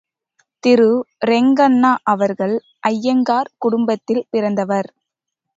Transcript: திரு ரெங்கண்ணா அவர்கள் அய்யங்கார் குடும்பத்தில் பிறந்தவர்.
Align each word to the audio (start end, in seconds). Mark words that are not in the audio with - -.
திரு 0.63 0.87
ரெங்கண்ணா 1.25 1.91
அவர்கள் 2.05 2.55
அய்யங்கார் 2.87 3.51
குடும்பத்தில் 3.57 4.27
பிறந்தவர். 4.29 4.89